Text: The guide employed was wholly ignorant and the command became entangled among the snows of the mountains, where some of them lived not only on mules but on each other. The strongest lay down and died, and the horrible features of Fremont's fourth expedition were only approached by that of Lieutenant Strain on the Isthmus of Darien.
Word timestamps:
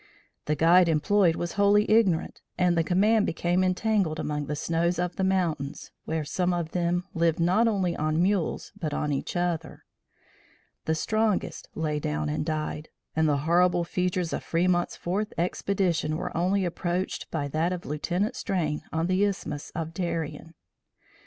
The 0.45 0.55
guide 0.55 0.89
employed 0.89 1.35
was 1.35 1.51
wholly 1.51 1.85
ignorant 1.87 2.41
and 2.57 2.75
the 2.75 2.83
command 2.83 3.27
became 3.27 3.63
entangled 3.63 4.19
among 4.19 4.47
the 4.47 4.55
snows 4.55 4.97
of 4.97 5.15
the 5.15 5.23
mountains, 5.23 5.91
where 6.05 6.25
some 6.25 6.55
of 6.55 6.71
them 6.71 7.03
lived 7.13 7.39
not 7.39 7.67
only 7.67 7.95
on 7.95 8.19
mules 8.19 8.71
but 8.75 8.95
on 8.95 9.13
each 9.13 9.35
other. 9.35 9.85
The 10.85 10.95
strongest 10.95 11.67
lay 11.75 11.99
down 11.99 12.29
and 12.29 12.43
died, 12.43 12.89
and 13.15 13.29
the 13.29 13.37
horrible 13.45 13.83
features 13.83 14.33
of 14.33 14.43
Fremont's 14.43 14.95
fourth 14.95 15.33
expedition 15.37 16.17
were 16.17 16.35
only 16.35 16.65
approached 16.65 17.29
by 17.29 17.47
that 17.49 17.71
of 17.71 17.85
Lieutenant 17.85 18.35
Strain 18.35 18.81
on 18.91 19.05
the 19.05 19.23
Isthmus 19.23 19.69
of 19.75 19.93
Darien. 19.93 20.55